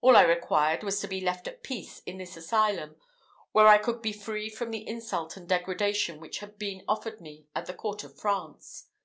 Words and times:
All 0.00 0.16
I 0.16 0.24
required 0.24 0.82
was 0.82 0.98
to 0.98 1.06
be 1.06 1.20
left 1.20 1.46
at 1.46 1.62
peace 1.62 2.00
in 2.00 2.18
this 2.18 2.36
asylum, 2.36 2.96
where 3.52 3.68
I 3.68 3.78
could 3.78 4.02
be 4.02 4.12
free 4.12 4.50
from 4.50 4.72
the 4.72 4.84
insult 4.84 5.36
and 5.36 5.48
degradation 5.48 6.18
which 6.18 6.40
had 6.40 6.58
been 6.58 6.82
offered 6.88 7.20
me 7.20 7.46
at 7.54 7.66
the 7.66 7.74
court 7.74 8.02
of 8.02 8.18
France. 8.18 8.88